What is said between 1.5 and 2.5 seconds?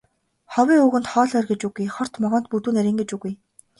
гэж үгүй, хорт могойд